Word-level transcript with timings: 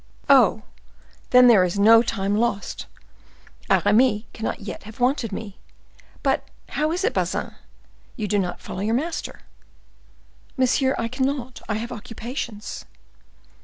"Oh! 0.31 0.63
then 1.29 1.45
there 1.47 1.63
is 1.63 1.77
no 1.77 2.01
time 2.01 2.35
lost. 2.35 2.87
Aramis 3.69 4.23
cannot 4.33 4.59
yet 4.61 4.81
have 4.85 4.99
wanted 4.99 5.31
me. 5.31 5.59
But 6.23 6.47
how 6.69 6.91
is 6.91 7.03
it, 7.03 7.13
Bazin, 7.13 7.53
you 8.15 8.27
do 8.27 8.39
not 8.39 8.59
follow 8.61 8.79
your 8.81 8.95
master?" 8.95 9.41
"Monsieur, 10.57 10.95
I 10.97 11.07
cannot; 11.07 11.61
I 11.69 11.75
have 11.75 11.91
occupations." 11.91 12.83